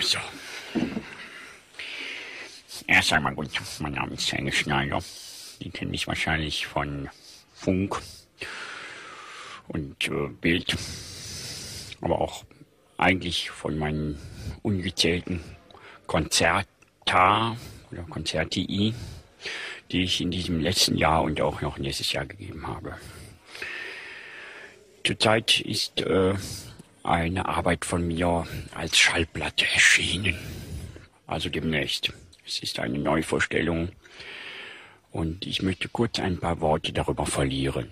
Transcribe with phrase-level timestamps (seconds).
[0.00, 0.18] So.
[2.86, 5.02] Erst einmal gut, mein Name ist Helge Schneider.
[5.60, 7.10] Die kennen mich wahrscheinlich von
[7.52, 8.00] Funk
[9.68, 10.76] und äh, Bild,
[12.00, 12.44] aber auch
[12.96, 14.18] eigentlich von meinen
[14.62, 15.40] ungezählten
[16.06, 17.56] Konzerta
[17.90, 18.94] oder Konzerti,
[19.90, 22.96] die ich in diesem letzten Jahr und auch noch nächstes Jahr gegeben habe.
[25.04, 26.34] Zurzeit ist äh,
[27.06, 30.36] eine Arbeit von mir als Schallplatte erschienen.
[31.26, 32.12] Also demnächst.
[32.46, 33.90] Es ist eine Neuvorstellung
[35.10, 37.90] und ich möchte kurz ein paar Worte darüber verlieren.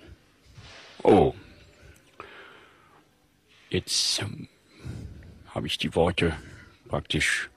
[1.02, 1.34] Oh,
[3.70, 4.48] jetzt ähm,
[5.54, 6.36] habe ich die Worte
[6.88, 7.50] praktisch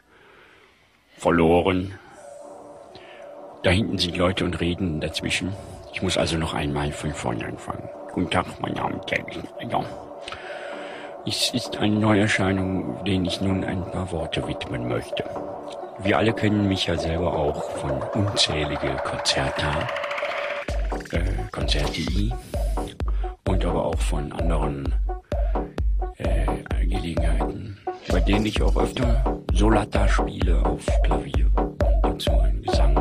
[1.17, 1.99] verloren.
[3.63, 5.53] Da hinten sind Leute und reden dazwischen.
[5.93, 7.89] Ich muss also noch einmal von vorne anfangen.
[8.13, 9.43] Guten Tag, mein Name ist Kevin.
[9.69, 10.06] Ja.
[11.29, 15.25] Es ist eine Neuerscheinung, denen ich nun ein paar Worte widmen möchte.
[15.99, 19.65] Wir alle kennen mich ja selber auch von unzählige Konzerte,
[21.11, 22.31] äh, Konzerte
[23.45, 24.95] und aber auch von anderen
[26.15, 27.77] äh, Gelegenheiten,
[28.09, 32.96] bei denen ich auch öfter Solata spiele auf Klavier und dazu einen Gesang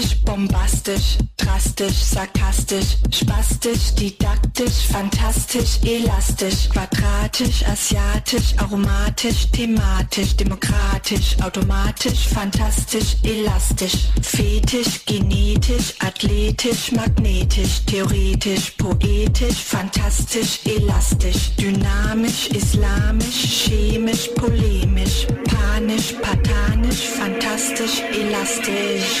[0.00, 13.16] British bombastisch, drastisch, sarkastisch, spastisch, didaktisch, fantastisch, elastisch, quadratisch, asiatisch, aromatisch, thematisch, demokratisch, automatisch, fantastisch,
[13.22, 27.08] elastisch, fetisch, genetisch, athletisch, magnetisch, theoretisch, poetisch, fantastisch, elastisch, dynamisch, islamisch, chemisch, polemisch, panisch, patanisch,
[27.18, 29.20] fantastisch, elastisch.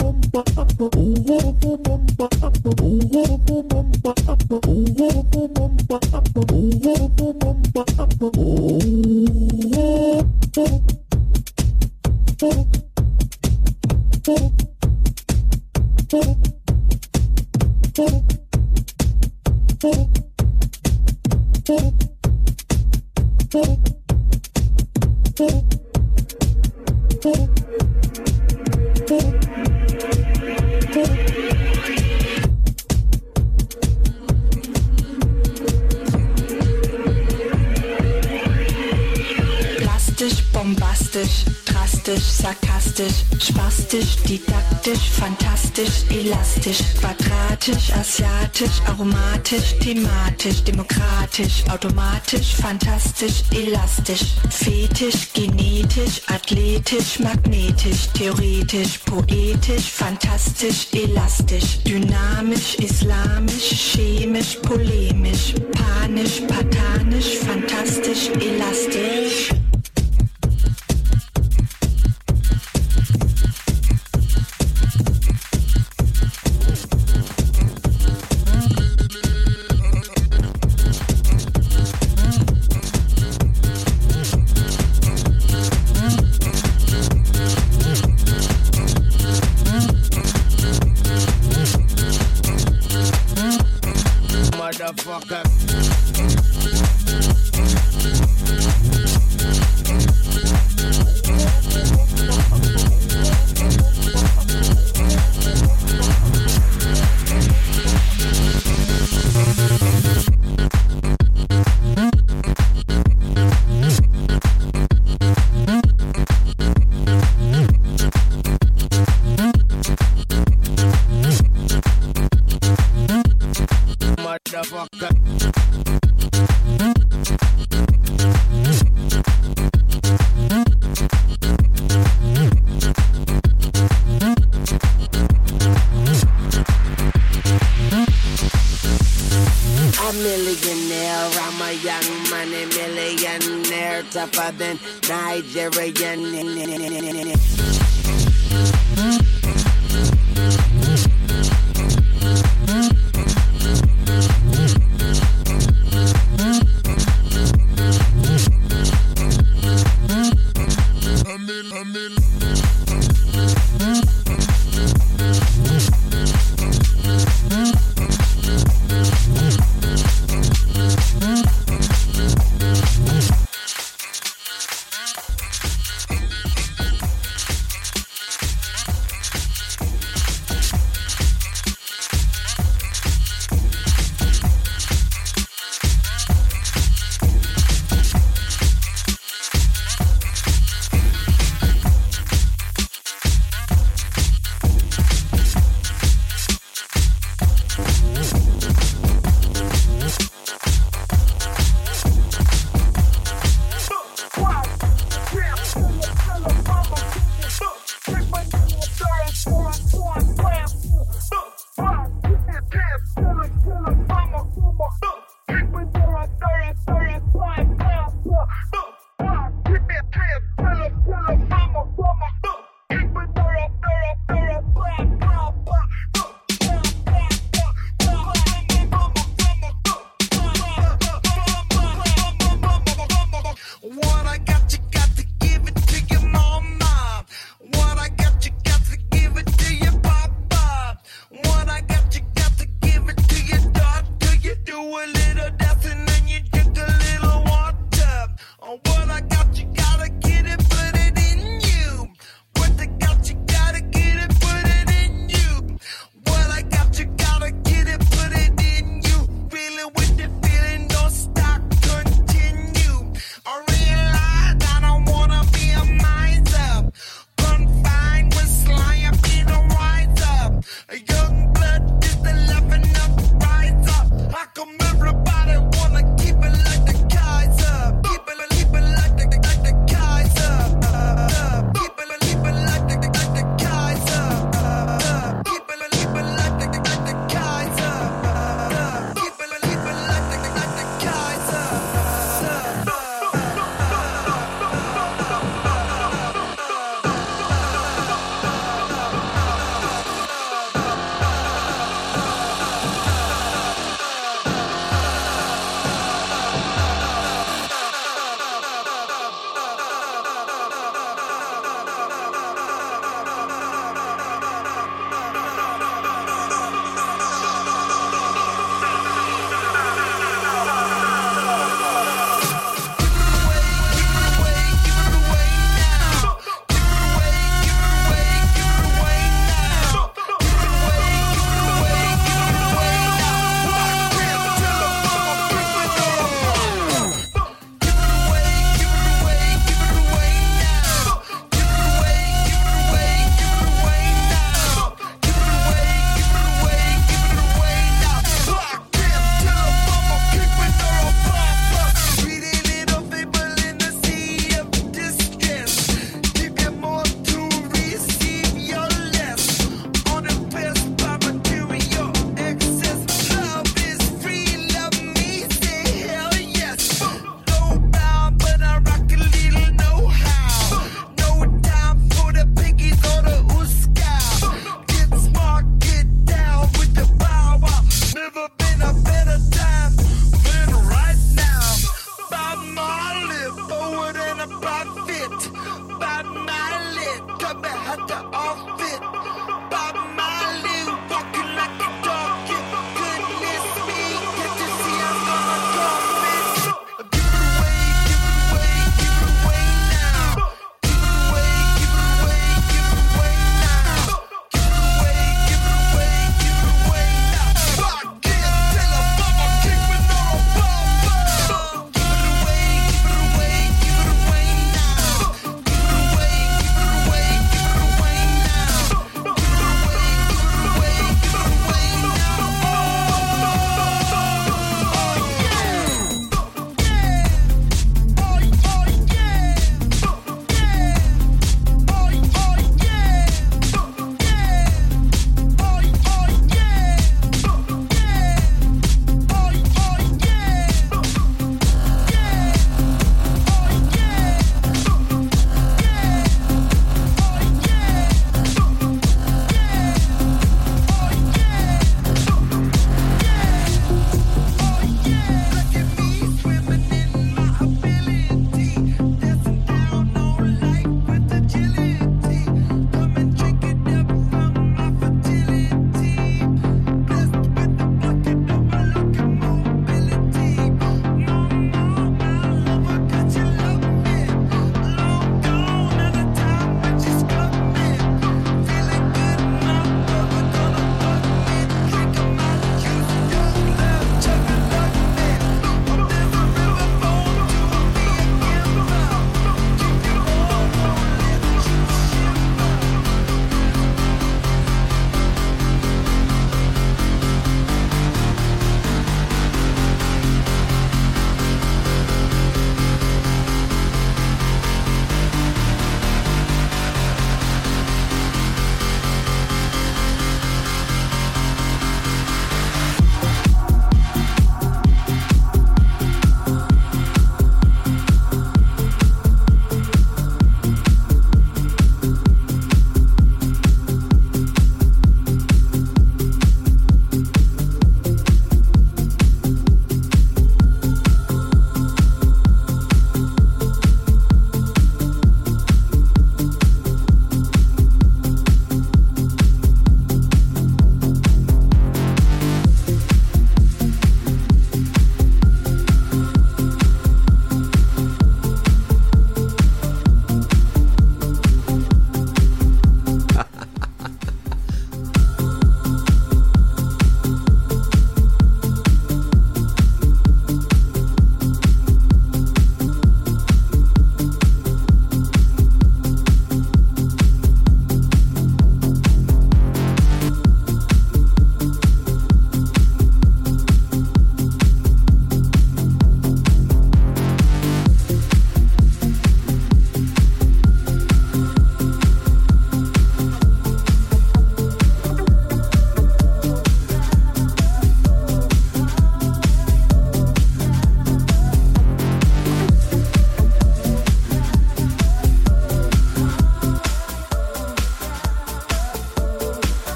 [51.41, 64.57] demokratisch, automatisch, fantastisch, elastisch, fetisch, genetisch, athletisch, magnetisch, theoretisch, poetisch, fantastisch, elastisch, dynamisch, islamisch, chemisch,
[64.61, 69.70] polemisch, panisch, patanisch, fantastisch, elastisch.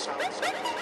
[0.00, 0.79] Sounds good.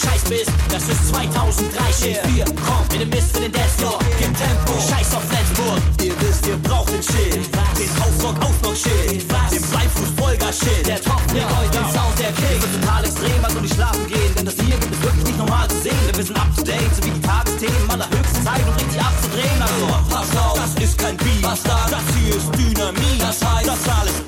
[0.00, 2.24] Scheiß bist, das ist 2003 yeah.
[2.34, 5.80] Wir kommen mit dem Mist für den Desktop, gib Tempo, Scheiß auf Flensburg.
[6.02, 7.76] Ihr wisst, ihr braucht den Shit, Was?
[7.76, 9.50] den Ausdruck auch noch Schild Was?
[9.50, 11.60] Den Beinfuß Folger Schild, der Top der ja.
[11.60, 14.54] euch den Sound, der Kick Wir sind total extrem, also nicht schlafen gehen, denn das
[14.54, 16.00] hier gibt es wirklich nicht normal zu sehen.
[16.14, 17.90] Wir sind up to date, so wie die Tagesthemen.
[17.90, 19.60] Aller höchsten Zeit, um richtig abzudrehen.
[19.60, 23.20] Also, pass auf, das ist kein Beat, Was das hier ist Dynamit.
[23.20, 24.19] Das heißt, das alles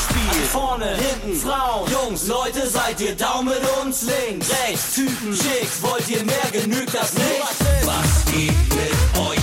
[0.00, 0.46] gespielt.
[0.50, 4.48] Vorne, hinten, Frauen, Jungs, Leute, seid ihr Daumen uns links.
[4.50, 7.42] Rechts, Typen, Chicks, wollt ihr mehr, genügt das nicht?
[7.84, 9.39] Was geht mit euch?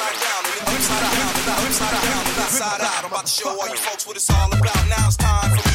[0.00, 1.28] upside down upside down
[1.66, 2.90] upside down upside down.
[2.98, 4.88] I'm about to show all you folks what it's all about.
[4.88, 5.69] Now it's time for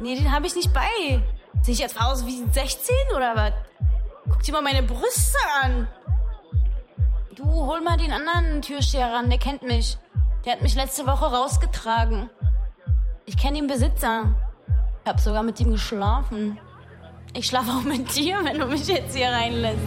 [0.00, 1.22] Nee, den habe ich nicht bei.
[1.62, 3.52] Sehe ich jetzt aus wie 16 oder was?
[4.30, 5.88] Guck dir mal meine Brüste an.
[7.36, 9.98] Du, hol mal den anderen Türsteher ran, der kennt mich.
[10.44, 12.30] Der hat mich letzte Woche rausgetragen.
[13.26, 14.34] Ich kenne den Besitzer.
[15.04, 16.58] Ich hab sogar mit ihm geschlafen.
[17.34, 19.78] Ich schlafe auch mit dir, wenn du mich jetzt hier reinlässt.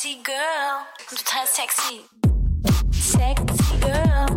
[0.00, 2.00] Sexy girl, total sexy.
[2.90, 4.29] Sexy girl.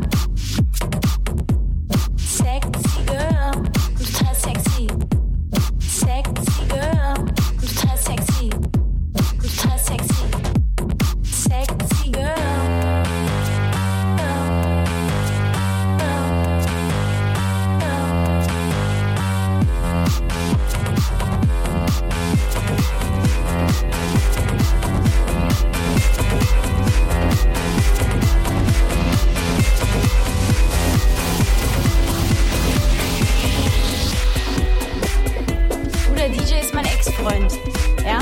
[37.34, 37.60] Mein Ex-Freund.
[38.06, 38.20] Ja?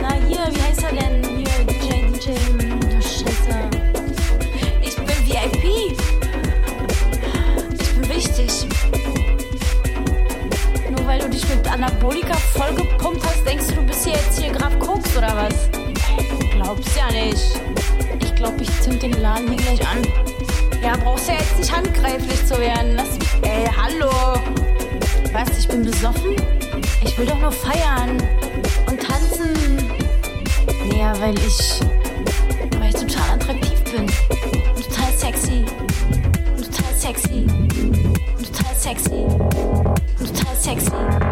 [0.00, 1.22] Na, hier, wie heißt er denn?
[1.36, 2.32] Hier, DJ, DJ.
[3.00, 3.70] Scheiße.
[4.80, 5.96] Ich bin VIP.
[7.80, 8.66] Ich bin wichtig.
[10.90, 14.52] Nur weil du dich mit Anabolika vollgepumpt hast, denkst du, du bist hier jetzt hier
[14.52, 15.68] Graf Koks oder was?
[16.52, 17.60] Glaubst ja nicht.
[18.20, 20.02] Ich glaub, ich zünd den Laden hier gleich an.
[20.82, 22.96] Ja, brauchst ja jetzt nicht handgreiflich zu werden.
[22.96, 23.28] Lass mich.
[23.42, 24.10] Ey, hallo.
[25.24, 26.61] Du, ich bin besoffen?
[27.04, 28.16] Ich will doch nur feiern
[28.88, 29.76] und tanzen.
[30.88, 31.80] Naja, weil ich.
[32.78, 34.02] weil ich total attraktiv bin.
[34.02, 35.64] Und total sexy.
[36.56, 37.46] Und total sexy.
[38.38, 39.26] Und total sexy.
[40.18, 41.31] Und total sexy.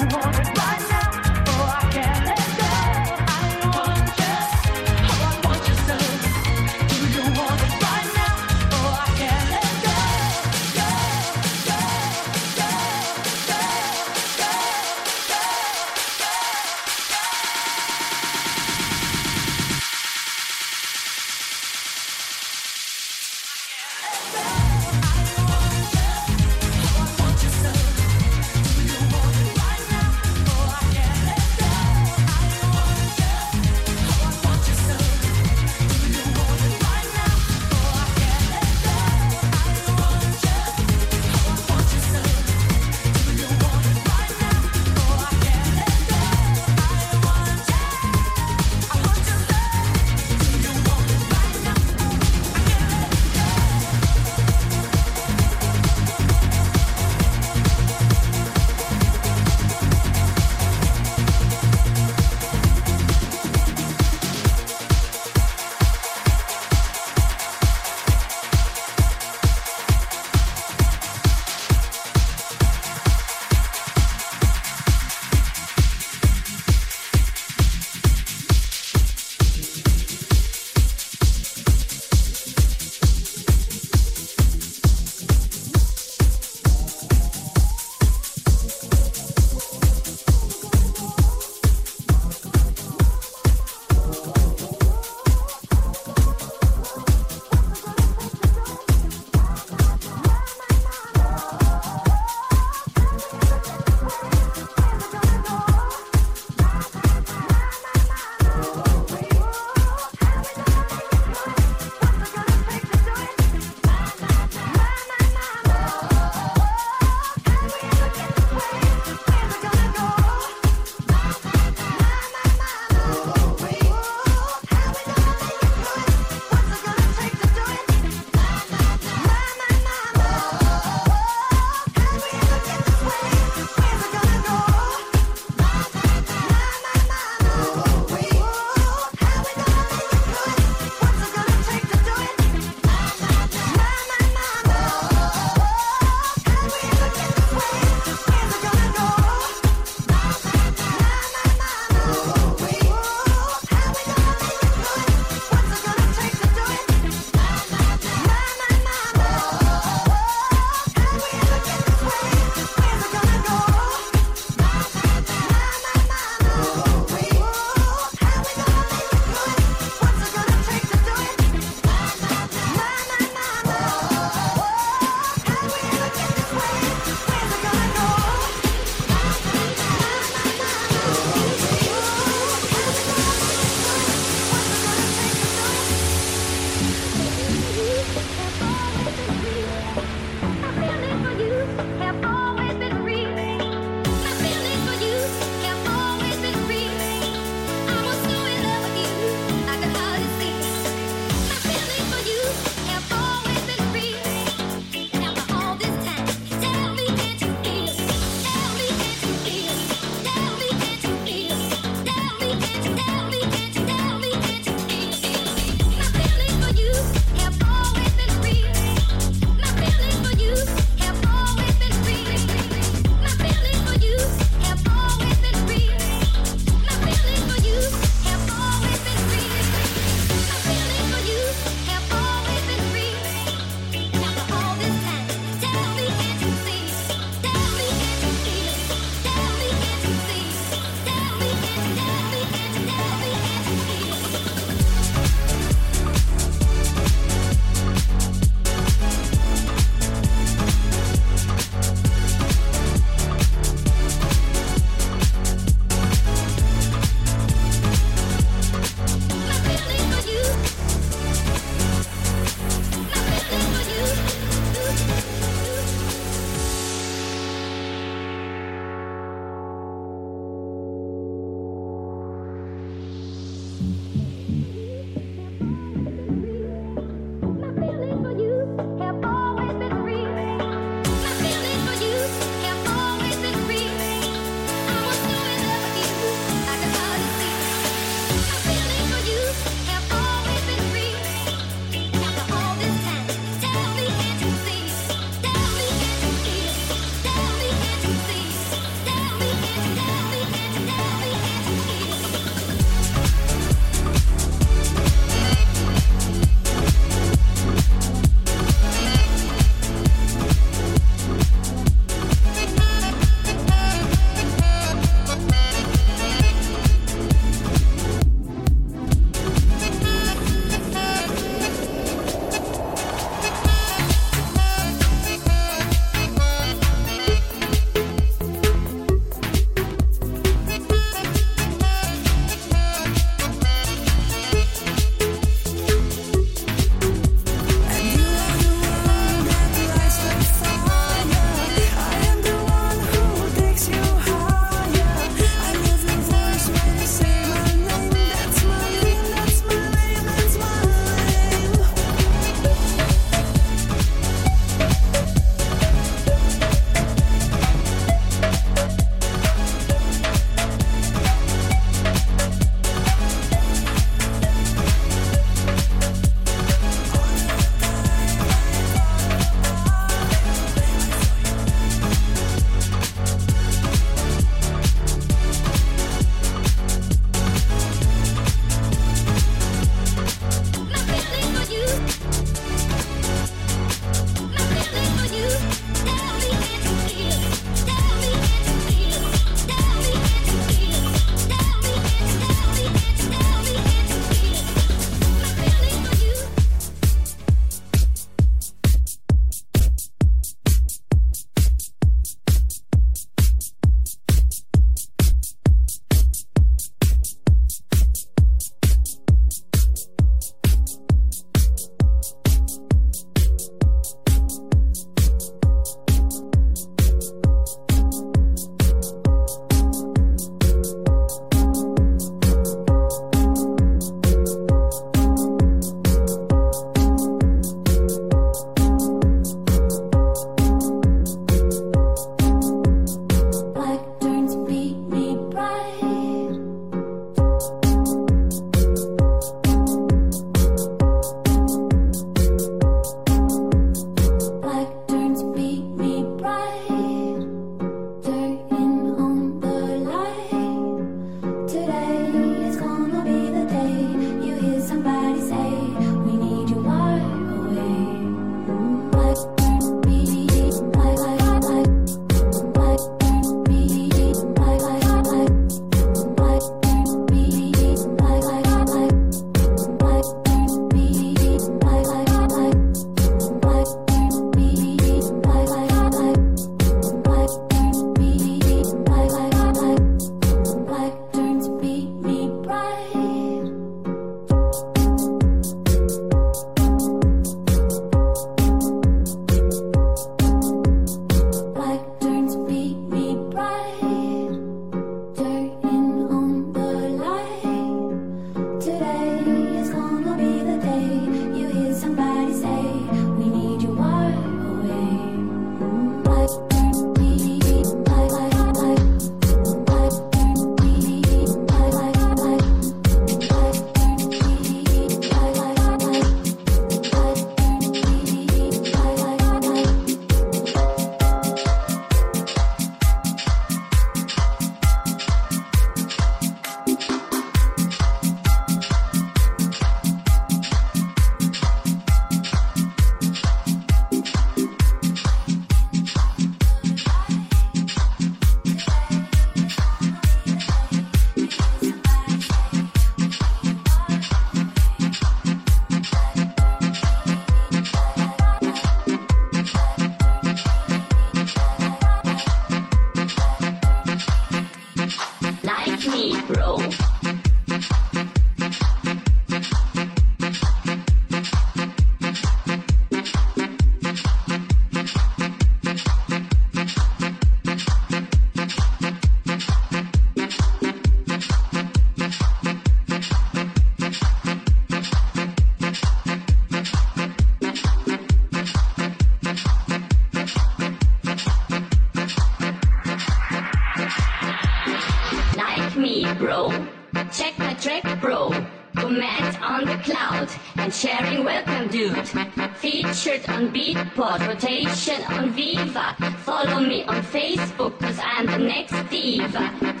[593.31, 596.17] On Beatport, rotation on Viva.
[596.39, 600.00] Follow me on Facebook cause I'm the next diva.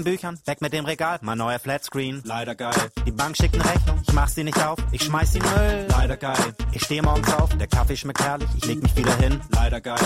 [0.00, 2.22] Den Büchern, weg mit dem Regal, mein neuer Flatscreen.
[2.24, 2.74] Leider geil.
[3.06, 5.86] Die Bank schickt eine Rechnung, ich mach sie nicht auf, ich schmeiß sie Müll.
[5.88, 6.54] Leider geil.
[6.72, 9.40] Ich stehe morgens auf, der Kaffee schmeckt herrlich, ich leg mich wieder hin.
[9.50, 9.98] Leider geil.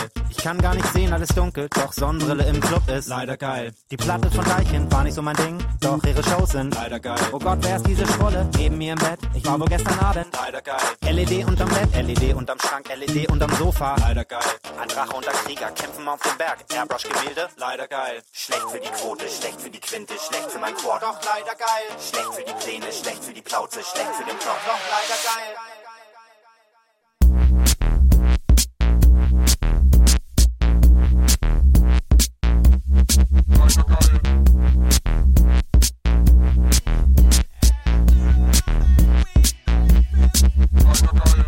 [0.44, 3.08] Ich kann gar nicht sehen, alles dunkel, doch Sonnenbrille im Club ist.
[3.08, 3.72] Leider geil.
[3.90, 6.74] Die Platte von Deichen war nicht so mein Ding, doch ihre Shows sind.
[6.74, 7.18] Leider geil.
[7.32, 8.46] Oh Gott, wer ist diese Schrulle?
[8.58, 10.26] Neben mir im Bett, ich war wohl gestern Abend.
[10.36, 10.76] Leider geil.
[11.00, 13.96] LED unterm Bett, LED unterm Schrank, LED unterm Sofa.
[14.00, 14.42] Leider geil.
[14.78, 16.58] Ein Drache und ein Krieger kämpfen auf dem Berg.
[16.74, 17.48] Airbrush-Gemälde.
[17.56, 18.22] Leider geil.
[18.30, 21.04] Schlecht für die Quote, schlecht für die Quinte, schlecht für mein Quad.
[21.04, 21.88] Doch leider geil.
[21.98, 24.60] Schlecht für die Pläne, schlecht für die Plauze, schlecht für den Plot.
[24.66, 25.73] Doch leider geil.
[33.16, 34.24] I'm not
[41.14, 41.43] Bye.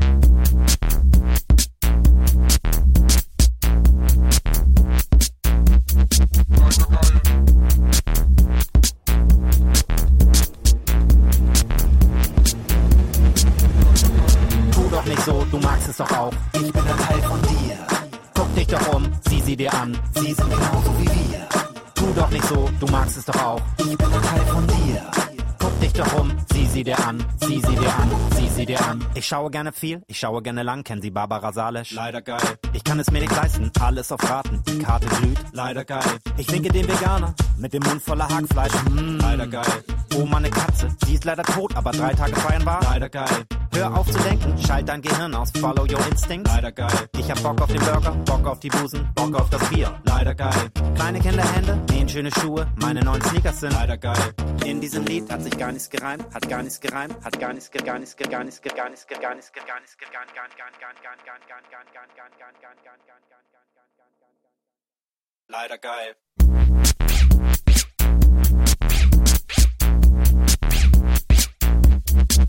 [29.16, 30.84] Ich schaue gerne viel, ich schaue gerne lang.
[30.84, 31.92] Kennen Sie Barbara Salisch?
[31.92, 32.38] Leider geil.
[32.74, 34.62] Ich kann es mir nicht leisten, alles auf Raten.
[34.68, 35.38] Die Karte glüht.
[35.52, 36.04] Leider geil.
[36.36, 38.74] Ich winke dem Veganer mit dem Mund voller Hackfleisch.
[38.90, 39.16] Mm.
[39.18, 39.84] Leider geil.
[40.16, 42.82] Oh, meine Katze, die ist leider tot, aber drei Tage feiern war.
[42.82, 43.46] Leider geil.
[43.76, 46.50] Hör auf zu denken, schalt dein Gehirn aus, follow your instincts.
[46.50, 47.08] Leider geil.
[47.18, 50.00] Ich hab Bock auf den Burger, Bock auf die Busen, Bock auf das Bier.
[50.04, 50.70] Leider geil.
[50.94, 53.74] Kleine Kinderhände, nähen schöne Schuhe, meine neuen Sneakers sind.
[53.74, 54.34] Leider geil.
[54.64, 57.70] In diesem Lied hat sich gar nichts gereimt, hat gar nichts gereimt, hat gar nichts,
[57.70, 60.24] gar nichts, gar nichts, gar nichts, gar nichts, gar nichts, gar nichts, gar nichts, gar
[60.24, 62.48] nichts, gar nichts, gar nichts, gar nichts,
[65.38, 67.65] gar nichts, gar nichts,
[72.16, 72.46] Thank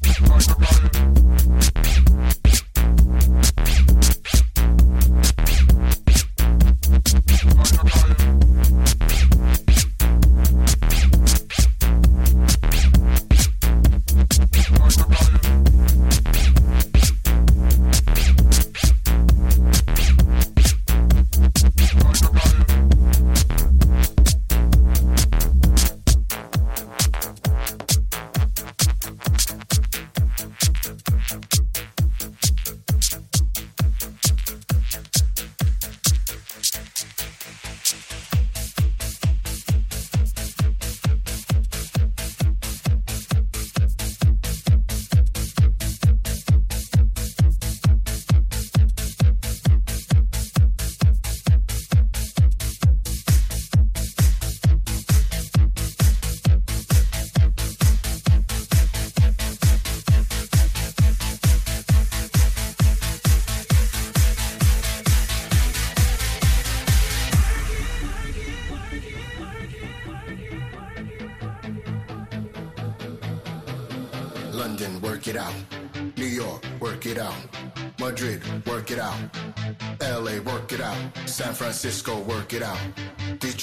[9.35, 9.46] you.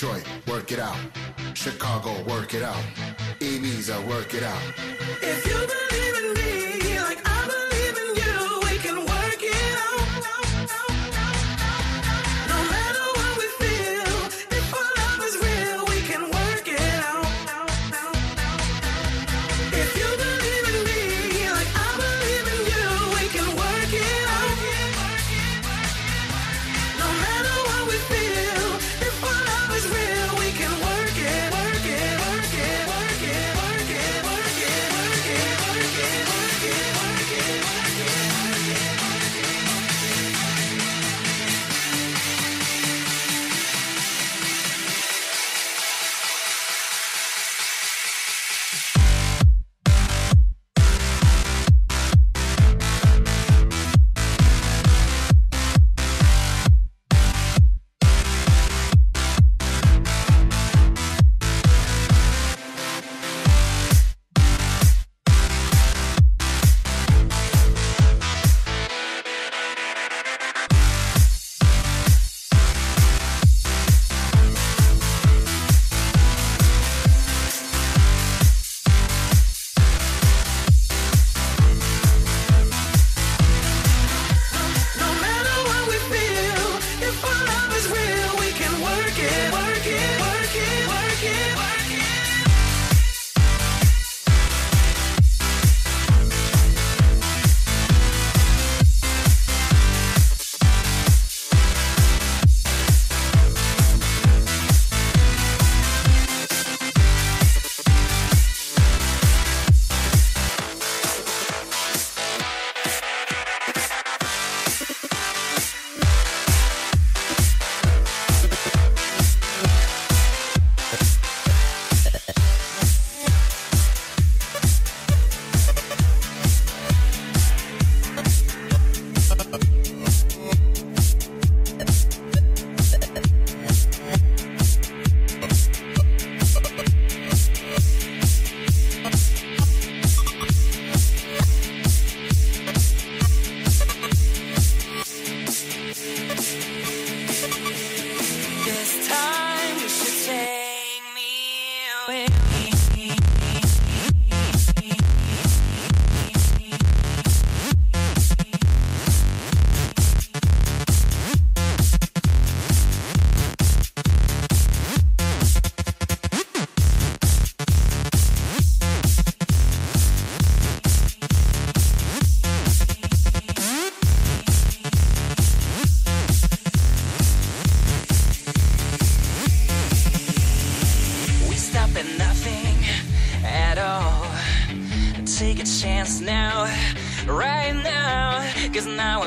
[0.05, 0.99] Detroit, work it out.
[1.55, 2.85] Chicago, work it out.
[3.41, 4.63] Ibiza, work it out.
[5.23, 6.74] If you believe in me.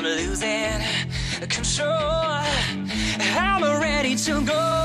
[0.02, 0.82] losing
[1.48, 2.42] control.
[3.20, 4.77] I'm ready to go.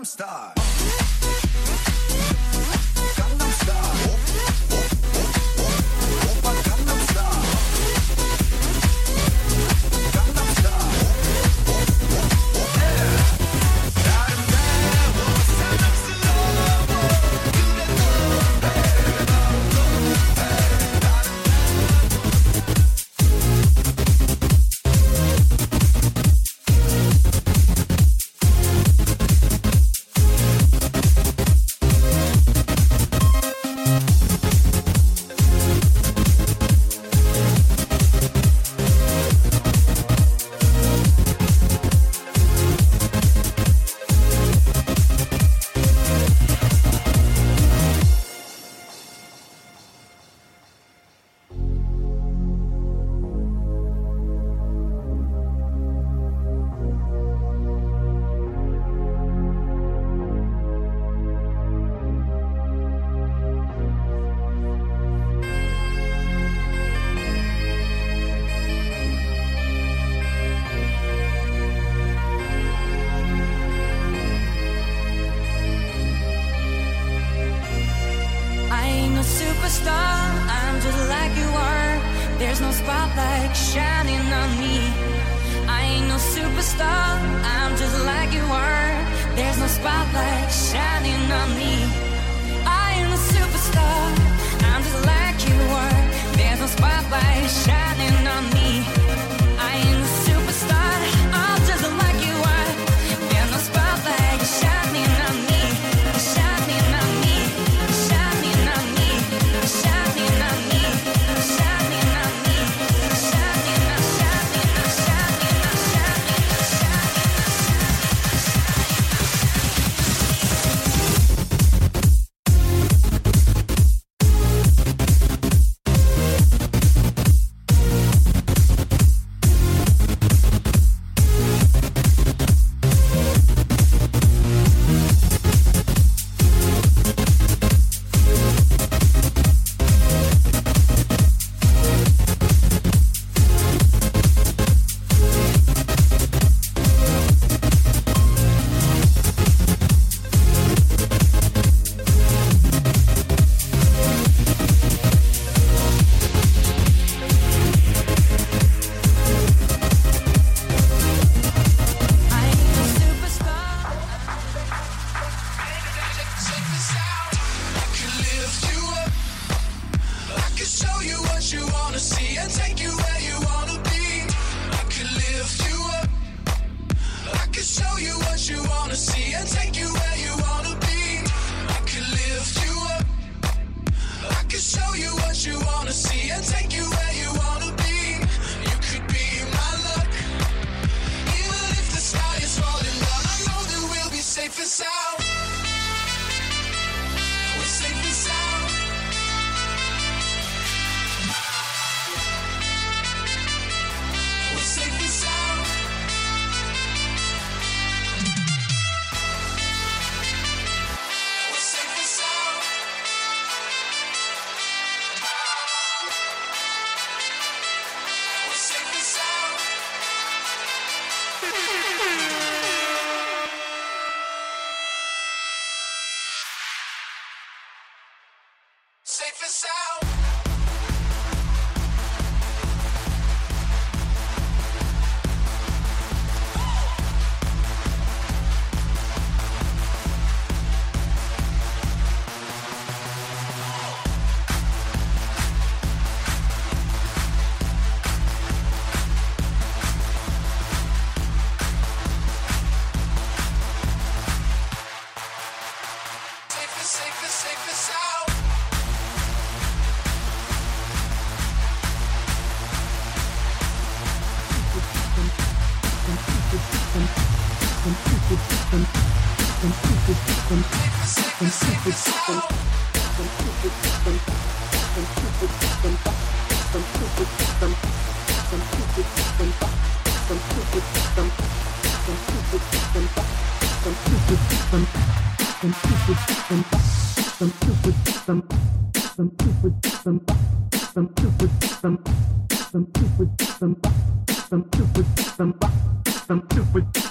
[0.00, 0.59] I'm star.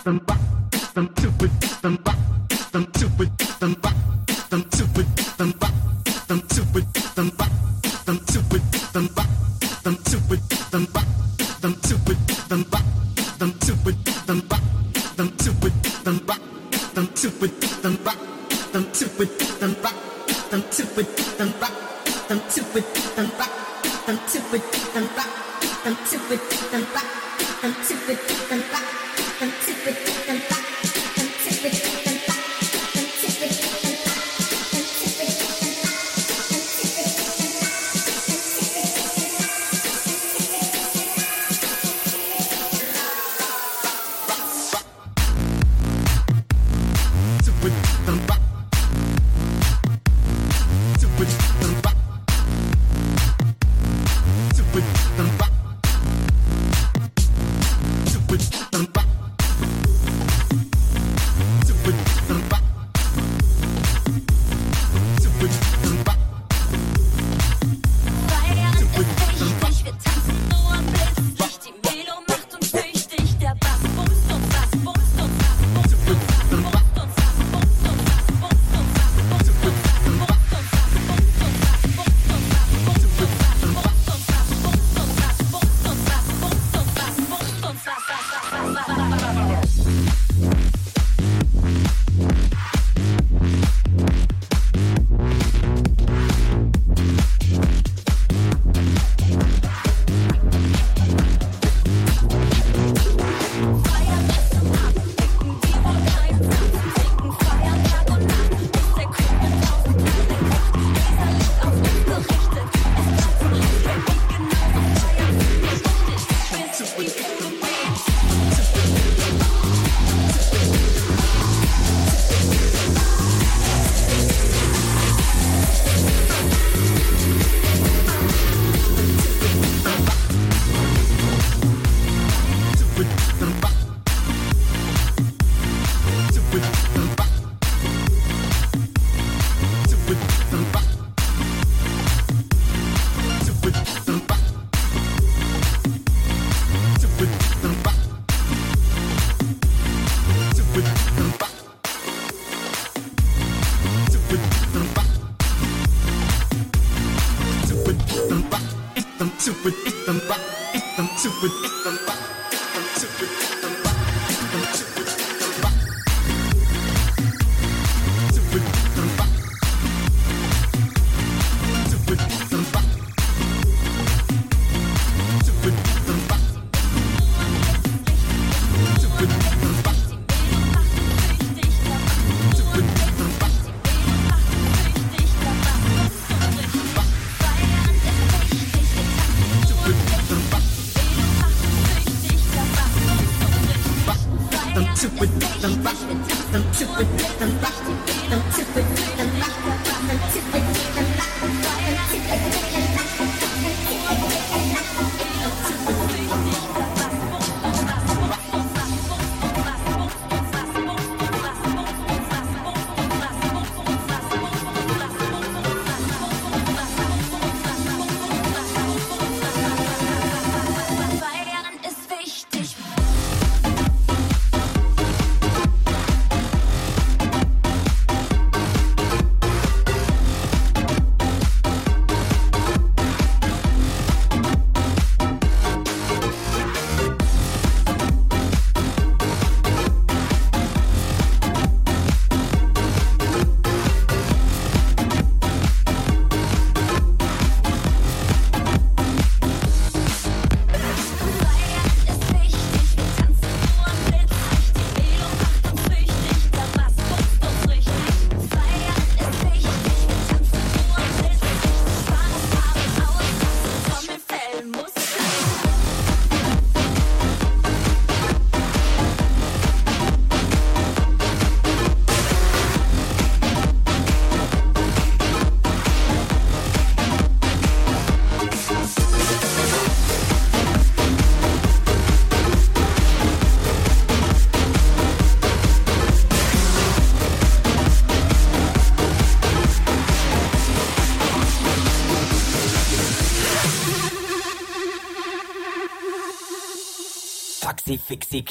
[0.10, 0.69] some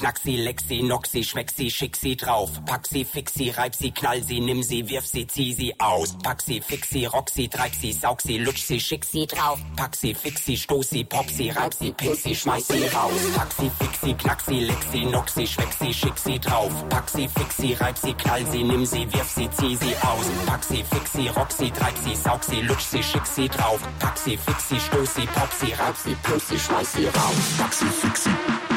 [0.09, 2.51] Fixi, Knaxi, Lexi, Noxi, Schmexi, schick sie drauf.
[2.65, 6.17] Pack sie, fix sie, reib sie, knall sie, nimm sie, wirf sie, zieh sie aus.
[6.23, 9.61] Pack sie, fix sie, rock sie, treib sie, saug sie, lutsch sie, schick sie drauf.
[9.77, 13.13] Pack sie, fix sie, stoß sie, pop sie, reib sie, pin sie, schmeiß sie raus.
[13.37, 16.73] Pack sie, fix sie, Knaxi, Lexi, Noxi, schmeck sie, schick sie drauf.
[16.89, 20.27] Pack sie, fix sie, reib sie, knall sie, nimm sie, wirf sie, zieh sie aus.
[20.47, 23.81] Pack sie, fix sie, rock sie, treib sie, saug sie, lutsch sie, schick sie drauf.
[23.99, 27.37] Pack sie, fix sie, stoß sie, pop sie, reib sie, pin sie, schmeiß sie raus.
[27.59, 28.68] Pack sie,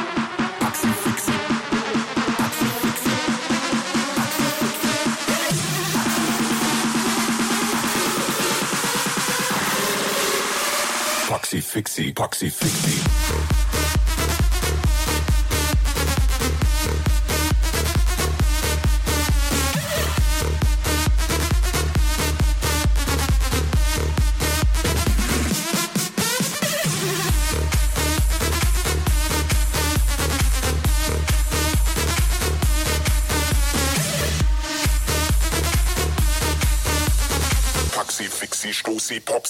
[11.72, 14.01] Fixie, Poxy Fixie.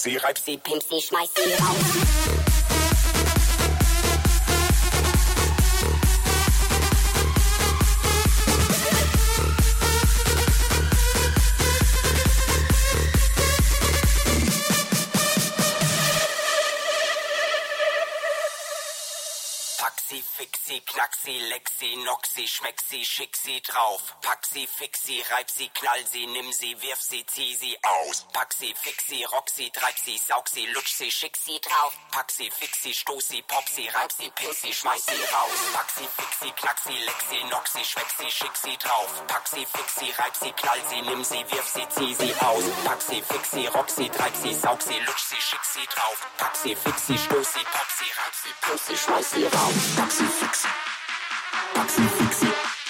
[0.03, 2.72] Popsi, reib sie, pimp sie, schmeiß sie raus.
[22.93, 24.01] Sie, schick sie drauf.
[24.21, 28.27] Pack sie, fix sie, reib sie, knall sie, nimm sie, wirf sie, zieh sie aus.
[28.33, 31.93] Pack sie, fix sie, rock sie, treib sie, saug sie, lutsch sie, schick sie drauf.
[32.11, 35.59] Pack sie, fix sie, stoß sie, pop sie, reib sie, pin sie, schmeiß sie raus.
[35.73, 39.11] Pack sie, fix sie, Knaxi, Lexi, Noxi, schmeck sie, schick sie drauf.
[39.27, 42.63] Pack sie, fix sie, reib sie, knall sie, nimm sie, wirf sie, zieh sie aus.
[42.85, 46.17] Pack sie, fix sie, rock sie, treib sie, saug sie, lutsch sie, schick sie drauf.
[46.37, 49.77] Pack sie, fix sie, stoß sie, pop sie, reib sie, pin sie, schmeiß sie raus.
[49.97, 50.67] Pack sie, fix sie.
[51.73, 52.47] Paxi Fixi.
[52.47, 52.82] Paxi Fixi.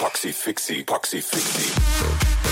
[0.00, 2.49] Poxy Fixie, Poxy Fixie.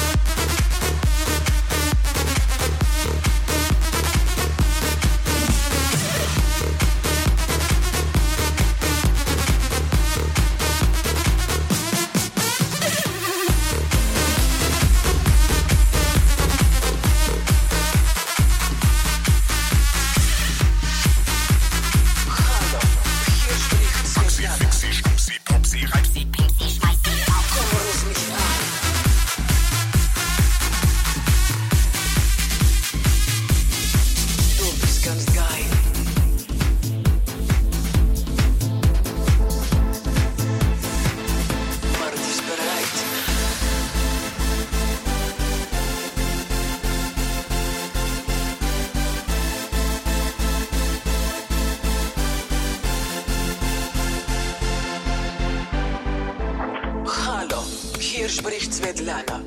[58.38, 59.40] Spricht Svetlana.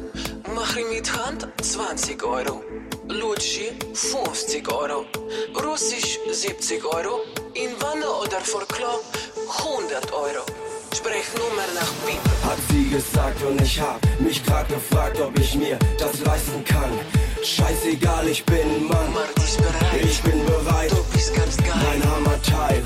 [0.54, 2.62] Mach Achri mit Hand 20 Euro.
[3.08, 5.06] Lutschi 50 Euro.
[5.64, 7.22] Russisch 70 Euro.
[7.54, 9.00] In Wanne oder vor Klo
[9.60, 10.44] 100 Euro.
[10.94, 12.20] Sprechnummer nach Bip.
[12.44, 16.92] Hat sie gesagt und ich hab mich grad gefragt, ob ich mir das leisten kann.
[17.44, 19.14] Scheißegal, ich bin Mann.
[20.04, 20.92] Ich bin bereit.
[20.92, 21.82] Du bist ganz geil.
[21.88, 22.84] Mein Hammerteil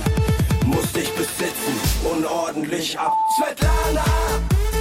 [0.65, 3.13] muss dich besitzen und ordentlich ab.
[3.37, 4.74] Svetlana!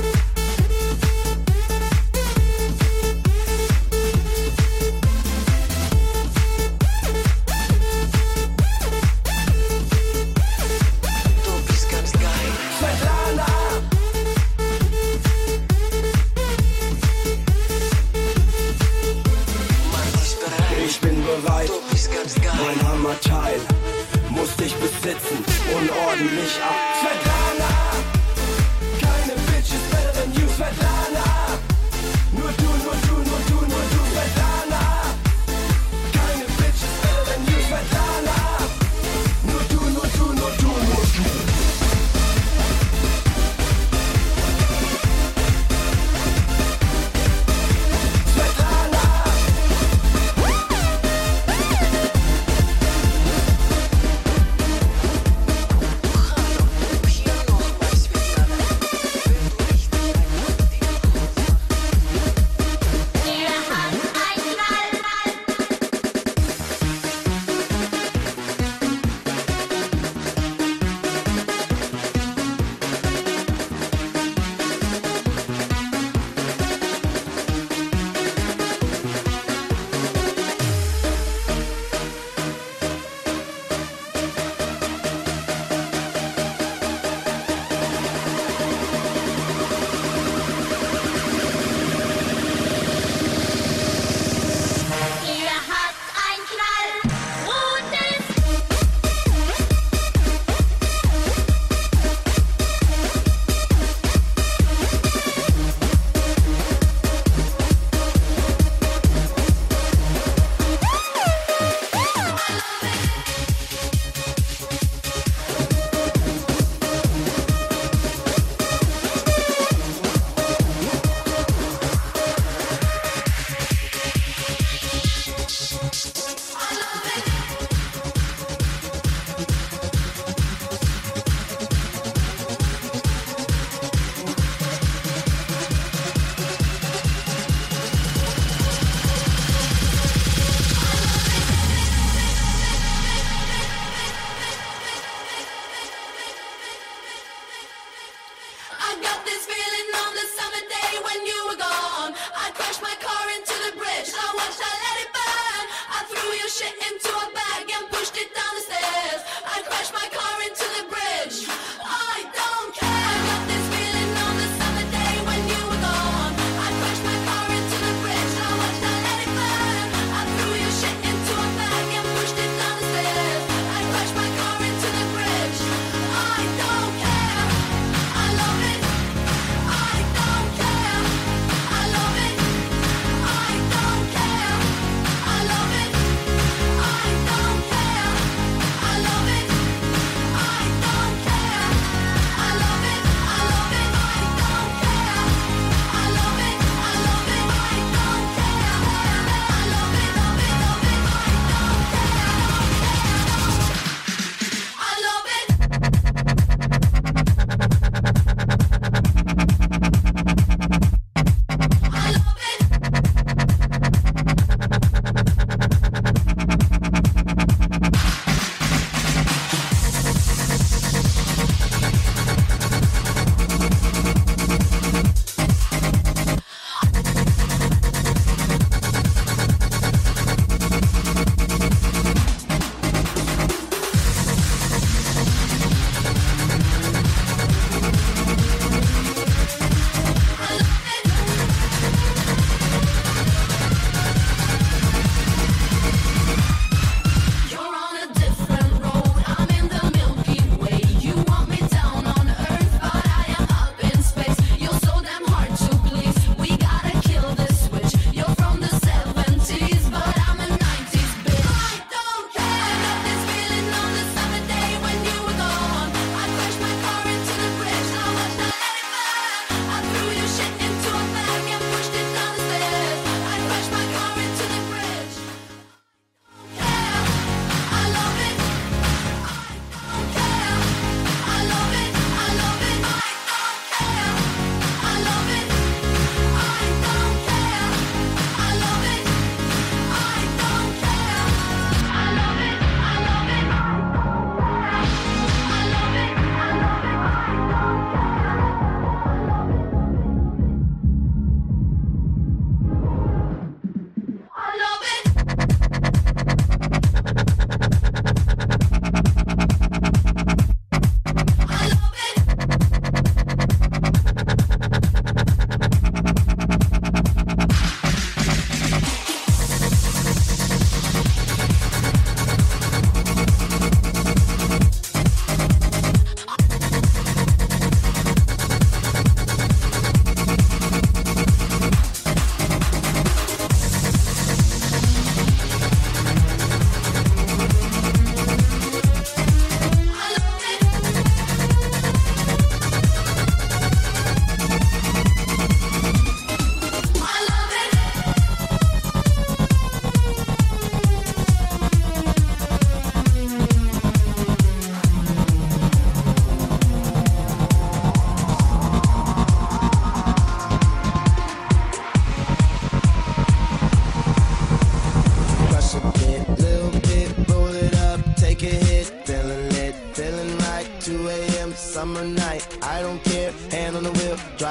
[25.05, 25.45] Muss dich besitzen
[25.75, 26.75] und ordentlich ab.
[27.01, 27.54] Svetlana!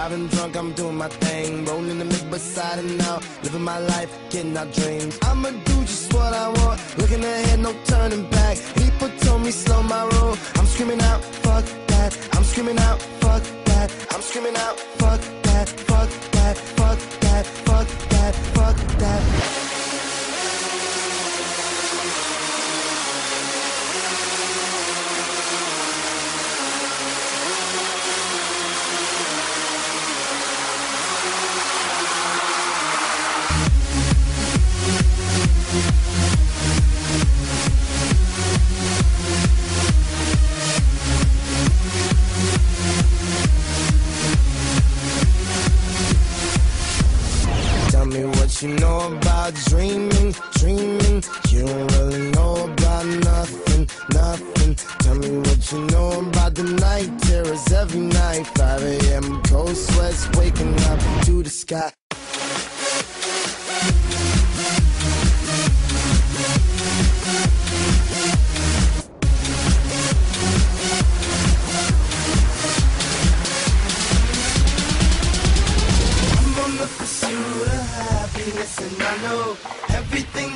[0.03, 1.63] Driving drunk, I'm doing my thing.
[1.63, 3.21] Rolling the mid beside and now.
[3.41, 5.17] Living my life, getting our dreams.
[5.21, 6.97] I'ma do just what I want.
[6.97, 8.42] Looking ahead, no turning back.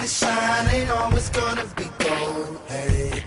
[0.08, 2.62] always ain't always gonna be gold.
[2.70, 3.24] Hey,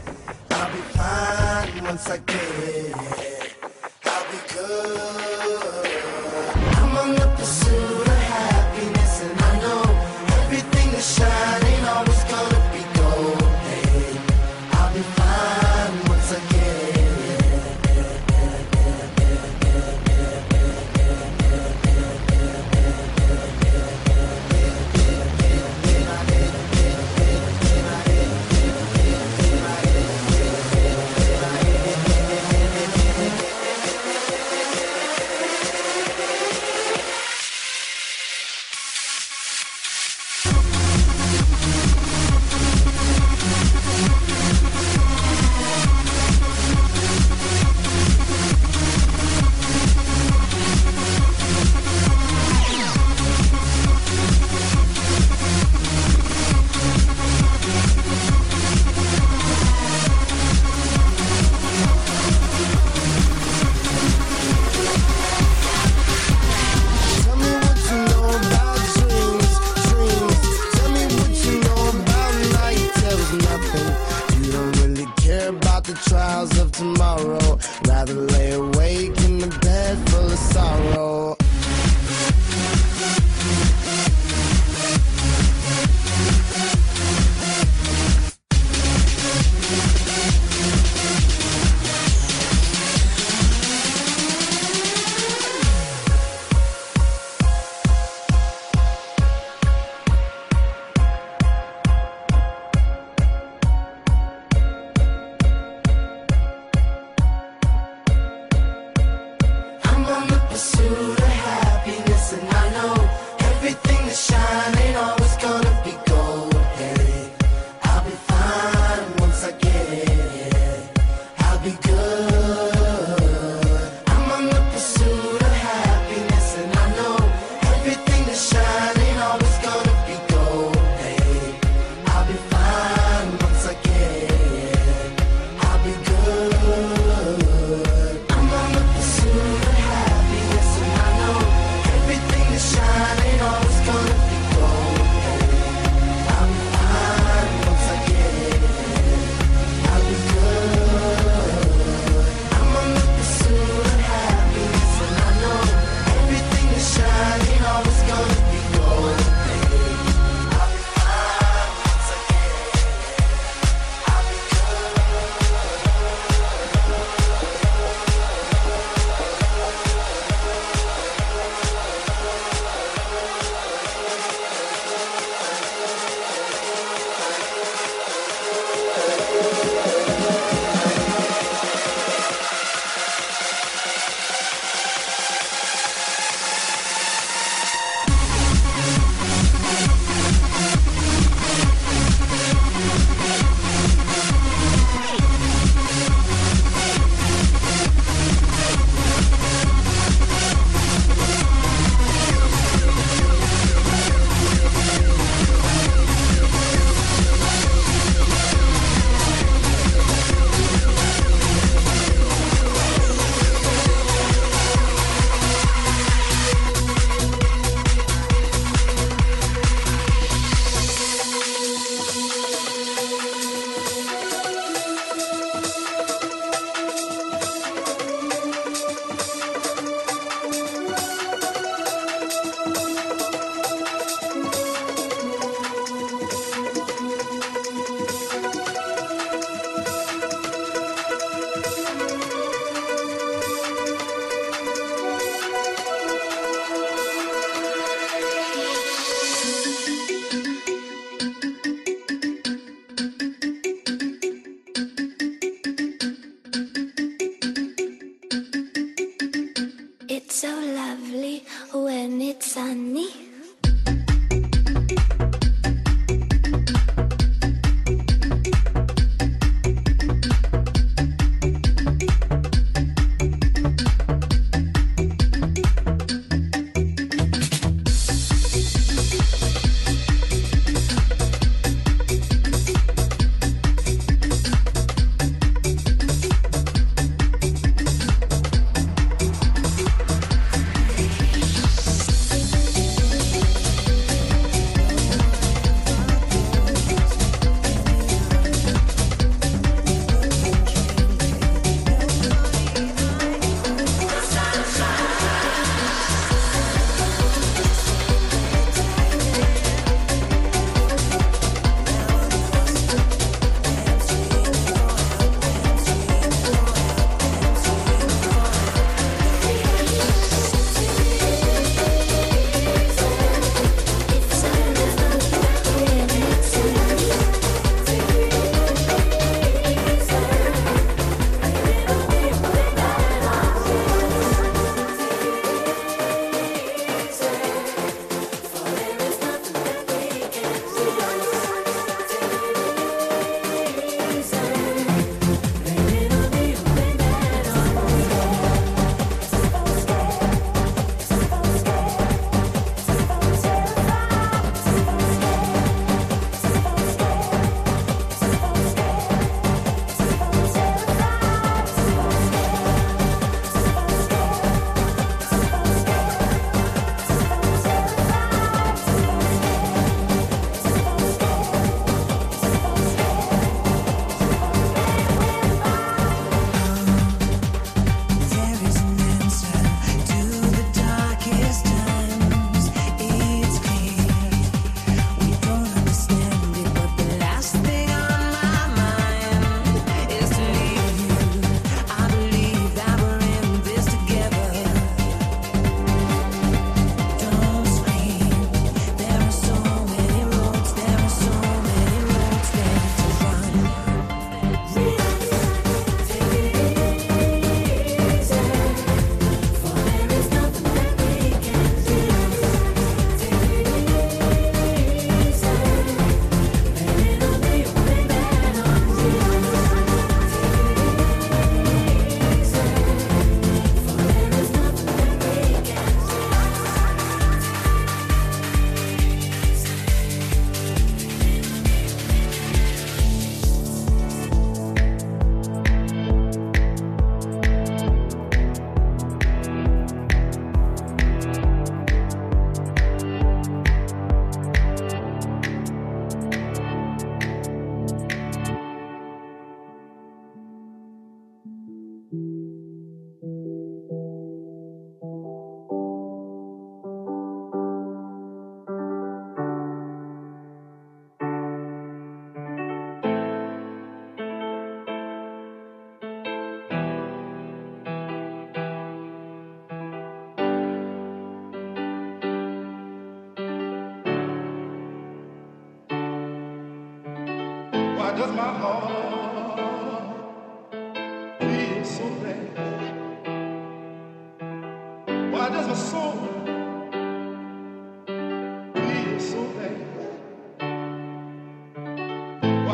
[0.51, 3.20] I'll be fine once I get it.